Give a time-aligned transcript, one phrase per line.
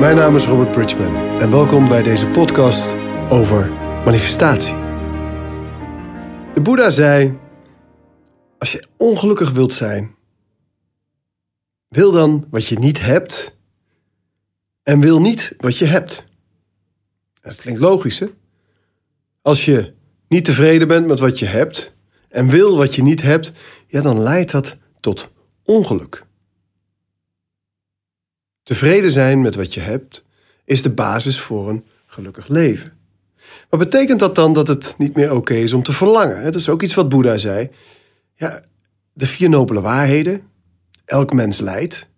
[0.00, 2.94] Mijn naam is Robert Bridgman en welkom bij deze podcast
[3.28, 3.70] over
[4.04, 4.74] manifestatie.
[6.54, 7.38] De Boeddha zei:
[8.58, 10.14] Als je ongelukkig wilt zijn,
[11.88, 13.56] wil dan wat je niet hebt
[14.82, 16.24] en wil niet wat je hebt.
[17.40, 18.26] Dat klinkt logisch, hè?
[19.42, 19.94] Als je
[20.28, 21.96] niet tevreden bent met wat je hebt
[22.28, 23.52] en wil wat je niet hebt,
[23.86, 25.30] ja, dan leidt dat tot
[25.64, 26.23] ongeluk.
[28.64, 30.24] Tevreden zijn met wat je hebt
[30.64, 32.92] is de basis voor een gelukkig leven.
[33.70, 36.44] Maar betekent dat dan dat het niet meer oké is om te verlangen?
[36.44, 37.70] Dat is ook iets wat Boeddha zei.
[38.34, 38.60] Ja,
[39.12, 40.42] de vier nobele waarheden.
[41.04, 42.08] Elk mens lijdt.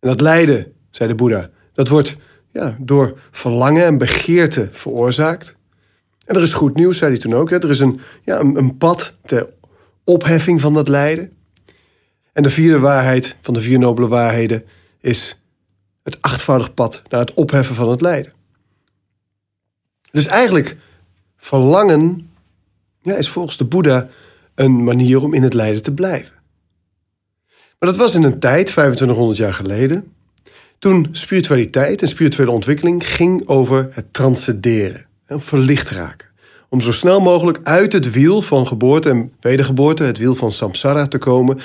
[0.00, 2.16] En dat lijden, zei de Boeddha, dat wordt
[2.52, 5.56] ja, door verlangen en begeerte veroorzaakt.
[6.24, 7.50] En er is goed nieuws, zei hij toen ook.
[7.50, 9.48] Er is een, ja, een pad ter
[10.04, 11.32] opheffing van dat lijden.
[12.32, 14.64] En de vierde waarheid van de vier nobele waarheden
[15.08, 15.40] is
[16.02, 18.32] het achtvoudig pad naar het opheffen van het lijden.
[20.10, 20.76] Dus eigenlijk
[21.36, 22.30] verlangen
[23.02, 24.08] ja, is volgens de Boeddha
[24.54, 26.36] een manier om in het lijden te blijven.
[27.78, 30.12] Maar dat was in een tijd, 2500 jaar geleden,
[30.78, 36.28] toen spiritualiteit en spirituele ontwikkeling ging over het transcenderen, verlicht raken.
[36.68, 41.06] Om zo snel mogelijk uit het wiel van geboorte en wedergeboorte, het wiel van samsara
[41.06, 41.58] te komen,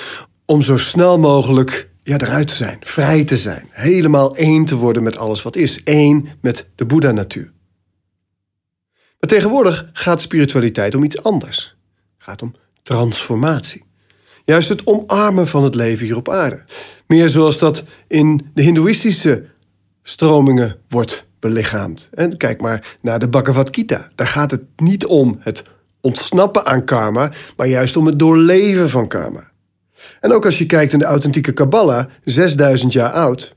[0.44, 5.02] om zo snel mogelijk ja, eruit te zijn, vrij te zijn, helemaal één te worden
[5.02, 7.52] met alles wat is, één met de Boeddha-natuur.
[8.92, 11.76] Maar tegenwoordig gaat spiritualiteit om iets anders.
[12.14, 13.84] Het gaat om transformatie.
[14.44, 16.64] Juist het omarmen van het leven hier op aarde.
[17.06, 19.44] Meer zoals dat in de Hindoeïstische
[20.02, 22.08] stromingen wordt belichaamd.
[22.12, 24.08] En kijk maar naar de Bhagavad Gita.
[24.14, 25.64] Daar gaat het niet om het
[26.00, 29.52] ontsnappen aan karma, maar juist om het doorleven van karma.
[30.20, 33.54] En ook als je kijkt in de authentieke Kabbalah, 6000 jaar oud,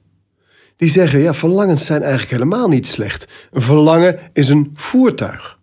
[0.76, 3.28] die zeggen, ja, verlangens zijn eigenlijk helemaal niet slecht.
[3.52, 5.60] Een verlangen is een voertuig.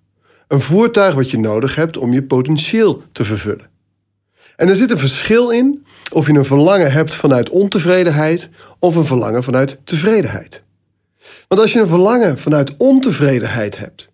[0.48, 3.70] Een voertuig wat je nodig hebt om je potentieel te vervullen.
[4.56, 8.48] En er zit een verschil in of je een verlangen hebt vanuit ontevredenheid
[8.78, 10.62] of een verlangen vanuit tevredenheid.
[11.48, 14.08] Want als je een verlangen vanuit ontevredenheid hebt,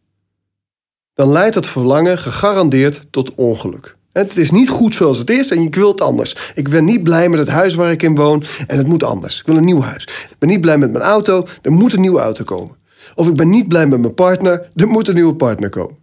[1.15, 3.97] dan leidt dat verlangen gegarandeerd tot ongeluk.
[4.29, 6.53] Het is niet goed zoals het is en ik wil het anders.
[6.55, 9.41] Ik ben niet blij met het huis waar ik in woon en het moet anders.
[9.41, 10.03] Ik wil een nieuw huis.
[10.03, 12.77] Ik ben niet blij met mijn auto, er moet een nieuwe auto komen.
[13.15, 15.97] Of ik ben niet blij met mijn partner, er moet een nieuwe partner komen.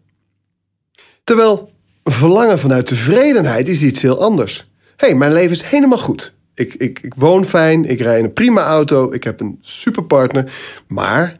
[1.23, 1.71] Terwijl
[2.03, 4.71] verlangen vanuit tevredenheid is iets heel anders.
[4.95, 6.33] Hé, hey, mijn leven is helemaal goed.
[6.53, 10.53] Ik, ik, ik woon fijn, ik rij in een prima auto, ik heb een superpartner,
[10.87, 11.39] maar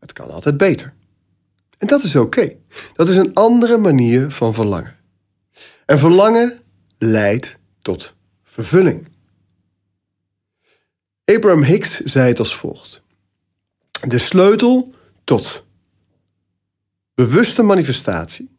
[0.00, 0.92] het kan altijd beter.
[1.78, 2.52] En dat is oké.
[2.94, 4.98] Dat is een andere manier van verlangen.
[5.90, 6.60] En verlangen
[6.98, 9.08] leidt tot vervulling.
[11.24, 13.02] Abraham Hicks zei het als volgt:
[14.08, 15.64] De sleutel tot
[17.14, 18.56] bewuste manifestatie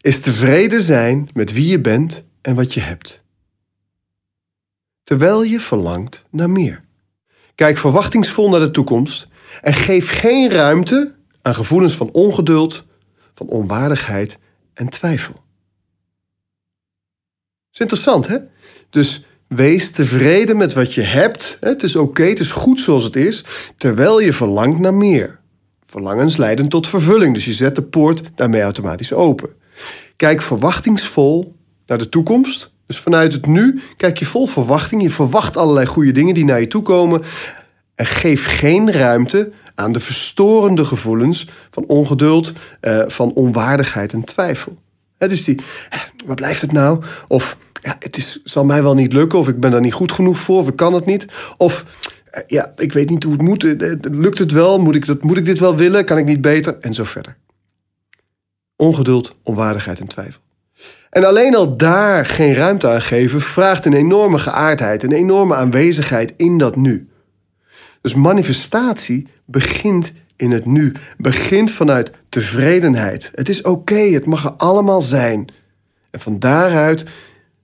[0.00, 3.22] is tevreden zijn met wie je bent en wat je hebt.
[5.02, 6.80] Terwijl je verlangt naar meer.
[7.54, 9.28] Kijk verwachtingsvol naar de toekomst
[9.60, 12.84] en geef geen ruimte aan gevoelens van ongeduld,
[13.34, 14.38] van onwaardigheid
[14.74, 15.41] en twijfel
[17.72, 18.38] is interessant, hè?
[18.90, 21.56] Dus wees tevreden met wat je hebt.
[21.60, 23.44] Het is oké, het is goed zoals het is,
[23.76, 25.40] terwijl je verlangt naar meer.
[25.82, 29.50] Verlangens leiden tot vervulling, dus je zet de poort daarmee automatisch open.
[30.16, 31.56] Kijk verwachtingsvol
[31.86, 32.72] naar de toekomst.
[32.86, 35.02] Dus vanuit het nu kijk je vol verwachting.
[35.02, 37.22] Je verwacht allerlei goede dingen die naar je toe komen.
[37.94, 44.80] En geef geen ruimte aan de verstorende gevoelens van ongeduld, eh, van onwaardigheid en twijfel.
[45.18, 45.60] dus die,
[46.24, 47.02] wat blijft het nou?
[47.28, 50.12] Of ja, het is, zal mij wel niet lukken, of ik ben daar niet goed
[50.12, 51.26] genoeg voor, of ik kan het niet.
[51.56, 51.84] Of
[52.30, 53.64] eh, ja, ik weet niet hoe het moet.
[53.64, 54.80] Eh, lukt het wel?
[54.80, 56.04] Moet ik, dat, moet ik dit wel willen?
[56.04, 56.78] Kan ik niet beter?
[56.80, 57.36] En zo verder.
[58.76, 60.40] Ongeduld, onwaardigheid en twijfel.
[61.10, 66.34] En alleen al daar geen ruimte aan geven, vraagt een enorme geaardheid, een enorme aanwezigheid
[66.36, 67.08] in dat nu.
[68.00, 73.30] Dus manifestatie begint in het nu, begint vanuit tevredenheid.
[73.34, 75.48] Het is oké, het mag er allemaal zijn.
[76.10, 77.04] En van daaruit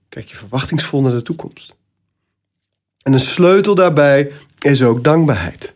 [0.09, 1.75] kijk je verwachtingsvol naar de toekomst.
[3.01, 5.73] En een sleutel daarbij is ook dankbaarheid.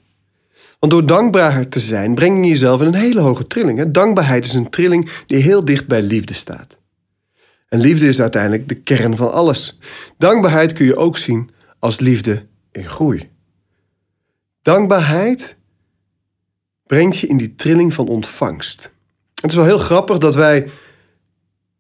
[0.79, 3.91] Want door dankbaar te zijn, breng je jezelf in een hele hoge trilling.
[3.91, 6.77] Dankbaarheid is een trilling die heel dicht bij liefde staat.
[7.69, 9.79] En liefde is uiteindelijk de kern van alles.
[10.17, 13.29] Dankbaarheid kun je ook zien als liefde in groei.
[14.61, 15.55] Dankbaarheid
[16.85, 18.91] brengt je in die trilling van ontvangst.
[19.41, 20.69] Het is wel heel grappig dat wij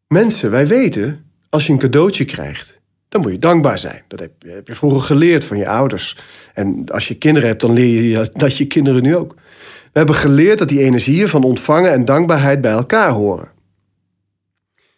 [0.07, 2.79] mensen, wij weten als je een cadeautje krijgt,
[3.09, 4.03] dan moet je dankbaar zijn.
[4.07, 6.17] Dat heb, je vroeger geleerd van je ouders.
[6.53, 9.33] En als je kinderen hebt, dan leer je dat je kinderen nu ook.
[9.83, 13.51] We hebben geleerd dat die energieën van ontvangen en dankbaarheid bij elkaar horen.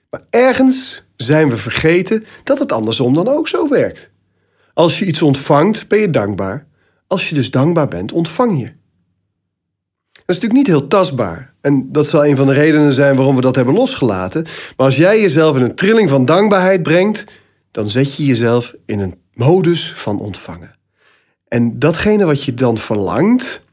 [0.10, 4.10] Maar ergens zijn we vergeten dat het andersom dan ook zo werkt.
[4.74, 6.68] Als je iets ontvangt, ben je dankbaar.
[7.08, 8.72] Als je dus dankbaar bent, ontvang je.
[10.26, 11.54] Dat is natuurlijk niet heel tastbaar.
[11.62, 14.44] En dat zal een van de redenen zijn waarom we dat hebben losgelaten.
[14.44, 17.24] Maar als jij jezelf in een trilling van dankbaarheid brengt,
[17.72, 20.76] dan zet je jezelf in een modus van ontvangen.
[21.48, 23.64] En datgene wat je dan verlangt,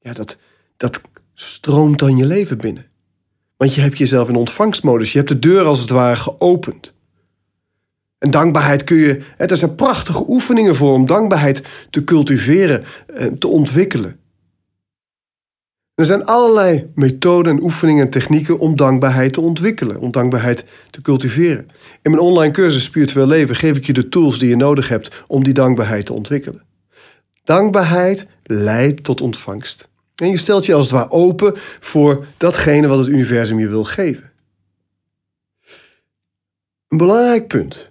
[0.00, 0.36] ja, dat,
[0.76, 1.00] dat
[1.34, 2.86] stroomt dan je leven binnen.
[3.56, 5.12] Want je hebt jezelf in ontvangstmodus.
[5.12, 6.92] Je hebt de deur als het ware geopend.
[8.18, 9.20] En dankbaarheid kun je.
[9.36, 14.18] Er zijn prachtige oefeningen voor om dankbaarheid te cultiveren, eh, te ontwikkelen.
[15.94, 21.02] Er zijn allerlei methoden en oefeningen en technieken om dankbaarheid te ontwikkelen, om dankbaarheid te
[21.02, 21.68] cultiveren.
[22.02, 25.24] In mijn online cursus Spiritueel Leven geef ik je de tools die je nodig hebt
[25.26, 26.62] om die dankbaarheid te ontwikkelen.
[27.44, 29.88] Dankbaarheid leidt tot ontvangst.
[30.14, 33.84] En je stelt je als het ware open voor datgene wat het universum je wil
[33.84, 34.32] geven.
[36.88, 37.90] Een belangrijk punt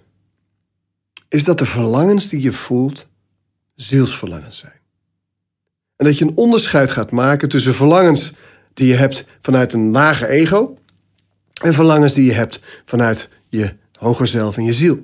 [1.28, 3.06] is dat de verlangens die je voelt
[3.74, 4.83] zielsverlangens zijn.
[6.04, 8.32] Dat je een onderscheid gaat maken tussen verlangens
[8.74, 10.78] die je hebt vanuit een lager ego
[11.62, 14.94] en verlangens die je hebt vanuit je hoger zelf en je ziel.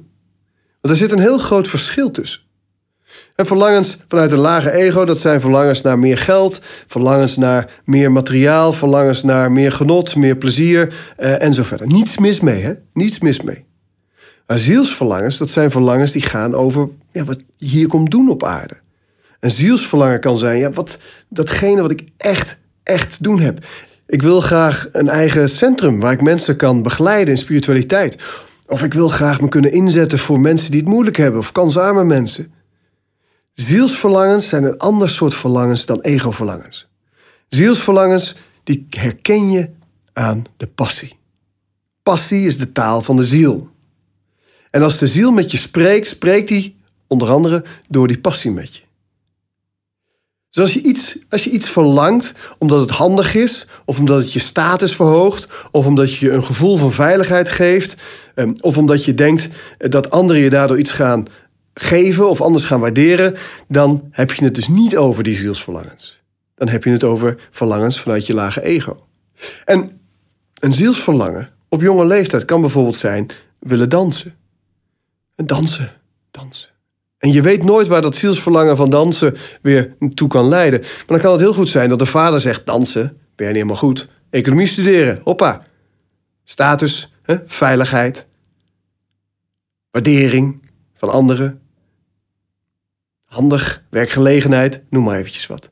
[0.80, 2.40] Want er zit een heel groot verschil tussen.
[3.34, 8.12] En verlangens vanuit een lage ego, dat zijn verlangens naar meer geld, verlangens naar meer
[8.12, 11.86] materiaal, verlangens naar meer genot, meer plezier eh, en zo verder.
[11.86, 12.72] Niets mis mee, hè?
[12.92, 13.64] Niets mis mee.
[14.46, 18.44] Maar zielsverlangens, dat zijn verlangens die gaan over ja, wat je hier komt doen op
[18.44, 18.80] aarde.
[19.40, 20.98] Een zielsverlangen kan zijn, ja, wat,
[21.28, 23.66] datgene wat ik echt, echt doen heb.
[24.06, 28.22] Ik wil graag een eigen centrum waar ik mensen kan begeleiden in spiritualiteit.
[28.66, 32.04] Of ik wil graag me kunnen inzetten voor mensen die het moeilijk hebben of kansarme
[32.04, 32.52] mensen.
[33.52, 36.88] Zielsverlangens zijn een ander soort verlangens dan ego-verlangens.
[37.48, 39.70] Zielsverlangens, die herken je
[40.12, 41.18] aan de passie.
[42.02, 43.68] Passie is de taal van de ziel.
[44.70, 46.74] En als de ziel met je spreekt, spreekt hij
[47.06, 48.82] onder andere door die passie met je.
[50.50, 54.32] Dus als je, iets, als je iets verlangt omdat het handig is, of omdat het
[54.32, 58.02] je status verhoogt, of omdat je een gevoel van veiligheid geeft,
[58.34, 59.48] ehm, of omdat je denkt
[59.78, 61.26] dat anderen je daardoor iets gaan
[61.74, 63.36] geven of anders gaan waarderen,
[63.68, 66.22] dan heb je het dus niet over die zielsverlangens.
[66.54, 69.06] Dan heb je het over verlangens vanuit je lage ego.
[69.64, 70.00] En
[70.58, 73.26] een zielsverlangen op jonge leeftijd kan bijvoorbeeld zijn
[73.58, 74.34] willen dansen.
[75.34, 75.92] En dansen,
[76.30, 76.69] dansen.
[77.20, 80.80] En je weet nooit waar dat zielsverlangen van dansen weer toe kan leiden.
[80.80, 83.54] Maar dan kan het heel goed zijn dat de vader zegt: dansen, ben je niet
[83.54, 84.08] helemaal goed.
[84.30, 85.62] Economie studeren, hoppa.
[86.44, 87.36] Status, hè?
[87.44, 88.26] veiligheid,
[89.90, 90.62] waardering
[90.94, 91.60] van anderen.
[93.24, 95.70] Handig, werkgelegenheid, noem maar eventjes wat.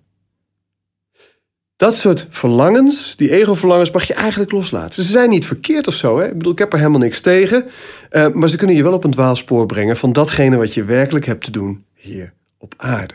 [1.78, 5.02] Dat soort verlangens, die ego-verlangens, mag je eigenlijk loslaten.
[5.02, 6.18] Ze zijn niet verkeerd of zo.
[6.18, 6.26] Hè?
[6.26, 7.64] Ik bedoel, ik heb er helemaal niks tegen.
[8.10, 11.24] Uh, maar ze kunnen je wel op een dwaalspoor brengen van datgene wat je werkelijk
[11.24, 13.14] hebt te doen hier op aarde.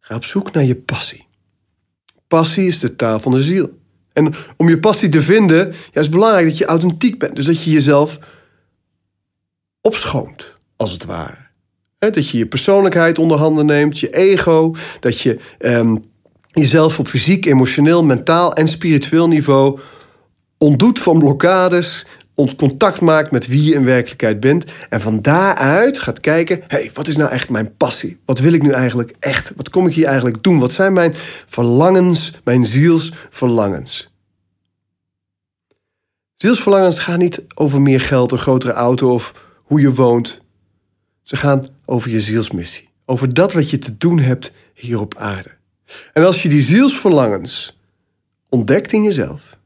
[0.00, 1.26] Ga op zoek naar je passie.
[2.26, 3.78] Passie is de taal van de ziel.
[4.12, 7.36] En om je passie te vinden, is het belangrijk dat je authentiek bent.
[7.36, 8.18] Dus dat je jezelf
[9.80, 11.46] opschoont, als het ware.
[11.98, 16.04] dat je je persoonlijkheid onder handen neemt, je ego, dat je um,
[16.58, 19.80] jezelf op fysiek, emotioneel, mentaal en spiritueel niveau
[20.58, 22.06] ontdoet van blokkades,
[22.56, 27.06] contact maakt met wie je in werkelijkheid bent en van daaruit gaat kijken, hey, wat
[27.06, 28.18] is nou echt mijn passie?
[28.24, 29.52] Wat wil ik nu eigenlijk echt?
[29.56, 30.58] Wat kom ik hier eigenlijk doen?
[30.58, 31.14] Wat zijn mijn
[31.46, 34.10] verlangens, mijn zielsverlangens?
[36.36, 40.40] Zielsverlangens gaan niet over meer geld, een grotere auto of hoe je woont.
[41.22, 45.56] Ze gaan over je zielsmissie, over dat wat je te doen hebt hier op aarde.
[46.12, 47.78] En als je die zielsverlangens
[48.48, 49.58] ontdekt in jezelf,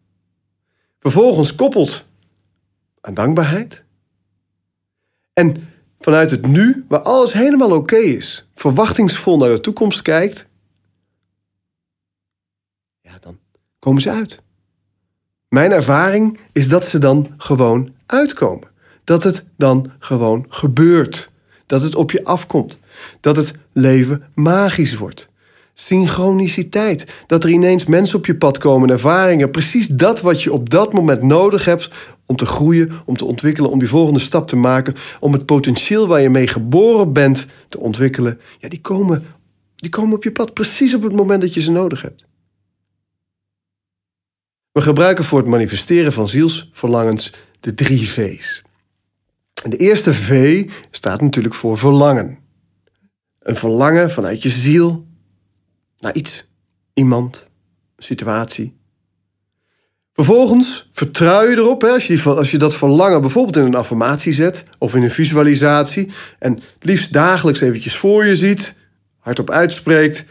[0.98, 2.04] vervolgens koppelt
[3.00, 3.84] aan dankbaarheid
[5.32, 10.46] en vanuit het nu, waar alles helemaal oké is, verwachtingsvol naar de toekomst kijkt,
[13.00, 13.38] ja, dan
[13.78, 14.40] komen ze uit.
[15.48, 18.68] Mijn ervaring is dat ze dan gewoon uitkomen.
[19.04, 21.30] Dat het dan gewoon gebeurt.
[21.66, 22.78] Dat het op je afkomt.
[23.20, 25.28] Dat het leven magisch wordt.
[25.74, 27.24] Synchroniciteit.
[27.26, 29.50] Dat er ineens mensen op je pad komen, ervaringen.
[29.50, 31.90] Precies dat wat je op dat moment nodig hebt
[32.26, 34.94] om te groeien, om te ontwikkelen, om die volgende stap te maken.
[35.20, 38.40] Om het potentieel waar je mee geboren bent te ontwikkelen.
[38.58, 39.26] Ja, die komen,
[39.76, 42.26] die komen op je pad precies op het moment dat je ze nodig hebt.
[44.72, 48.62] We gebruiken voor het manifesteren van zielsverlangens de drie V's.
[49.68, 52.38] De eerste V staat natuurlijk voor verlangen.
[53.38, 55.06] Een verlangen vanuit je ziel
[56.02, 56.44] naar iets.
[56.94, 57.46] iemand,
[57.96, 58.76] situatie.
[60.12, 64.32] Vervolgens vertrouw je erop, hè, als, je, als je dat verlangen bijvoorbeeld in een affirmatie
[64.32, 68.74] zet of in een visualisatie en liefst dagelijks eventjes voor je ziet,
[69.18, 70.24] hardop uitspreekt.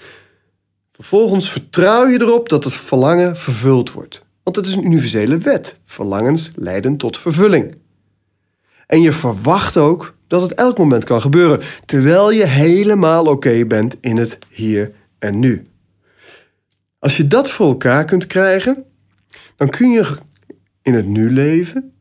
[0.91, 4.21] Vervolgens vertrouw je erop dat het verlangen vervuld wordt.
[4.43, 5.79] Want het is een universele wet.
[5.85, 7.75] Verlangens leiden tot vervulling.
[8.87, 13.97] En je verwacht ook dat het elk moment kan gebeuren, terwijl je helemaal oké bent
[14.01, 15.65] in het hier en nu.
[16.99, 18.85] Als je dat voor elkaar kunt krijgen,
[19.55, 20.17] dan kun je
[20.81, 21.93] in het nu leven,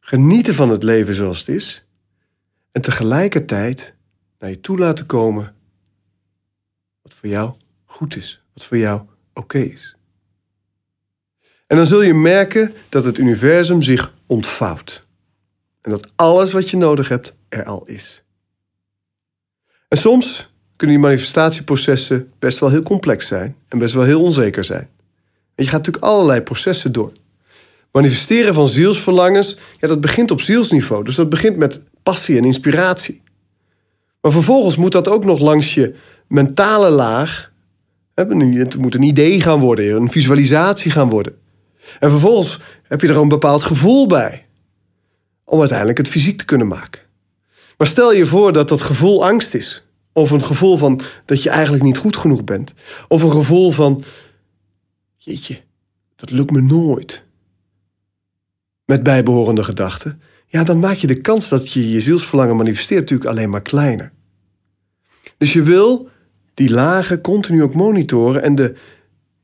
[0.00, 1.86] genieten van het leven zoals het is,
[2.72, 3.94] en tegelijkertijd
[4.38, 5.54] naar je toe laten komen
[7.02, 9.02] wat voor jou goed is, wat voor jou
[9.34, 9.96] oké is.
[11.66, 15.06] En dan zul je merken dat het universum zich ontvouwt.
[15.80, 18.24] En dat alles wat je nodig hebt er al is.
[19.88, 24.64] En soms kunnen die manifestatieprocessen best wel heel complex zijn en best wel heel onzeker
[24.64, 24.88] zijn.
[25.54, 27.12] En je gaat natuurlijk allerlei processen door.
[27.92, 31.04] Manifesteren van zielsverlangens, ja, dat begint op zielsniveau.
[31.04, 33.22] Dus dat begint met passie en inspiratie.
[34.20, 35.94] Maar vervolgens moet dat ook nog langs je
[36.28, 37.52] mentale laag.
[38.14, 41.34] Het moet een idee gaan worden, een visualisatie gaan worden.
[41.98, 44.46] En vervolgens heb je er een bepaald gevoel bij.
[45.44, 47.00] Om uiteindelijk het fysiek te kunnen maken.
[47.76, 49.83] Maar stel je voor dat dat gevoel angst is.
[50.16, 52.72] Of een gevoel van dat je eigenlijk niet goed genoeg bent.
[53.08, 54.04] Of een gevoel van,
[55.16, 55.60] jeetje,
[56.16, 57.24] dat lukt me nooit.
[58.84, 60.20] Met bijbehorende gedachten.
[60.46, 64.12] Ja, dan maak je de kans dat je je zielsverlangen manifesteert natuurlijk alleen maar kleiner.
[65.38, 66.08] Dus je wil
[66.54, 68.74] die lagen continu ook monitoren en de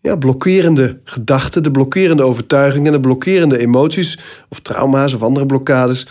[0.01, 6.07] ja, blokkerende gedachten, de blokkerende overtuigingen, de blokkerende emoties of trauma's of andere blokkades,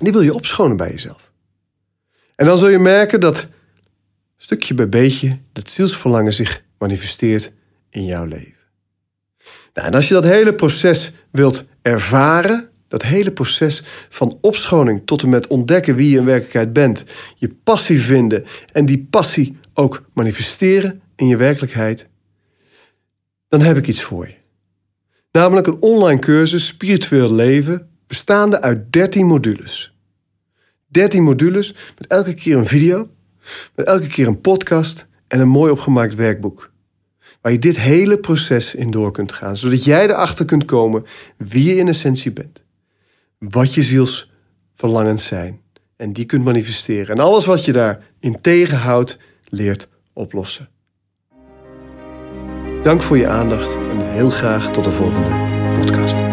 [0.00, 1.30] die wil je opschonen bij jezelf.
[2.34, 3.46] En dan zul je merken dat
[4.42, 7.52] stukje bij beetje dat zielsverlangen zich manifesteert
[7.90, 8.56] in jouw leven.
[9.74, 15.22] Nou, en als je dat hele proces wilt ervaren, dat hele proces van opschoning tot
[15.22, 17.04] en met ontdekken wie je in werkelijkheid bent,
[17.36, 22.06] je passie vinden en die passie ook manifesteren in je werkelijkheid,
[23.48, 24.34] dan heb ik iets voor je.
[25.32, 29.96] Namelijk een online cursus Spiritueel Leven, bestaande uit 13 modules.
[30.86, 33.10] 13 modules met elke keer een video,
[33.74, 36.72] met elke keer een podcast en een mooi opgemaakt werkboek.
[37.40, 41.04] Waar je dit hele proces in door kunt gaan, zodat jij erachter kunt komen
[41.36, 42.62] wie je in essentie bent.
[43.38, 45.60] Wat je zielsverlangens zijn
[45.96, 47.16] en die kunt manifesteren.
[47.16, 50.68] En alles wat je daarin tegenhoudt, leert oplossen.
[52.82, 55.30] Dank voor je aandacht en heel graag tot de volgende
[55.78, 56.27] podcast.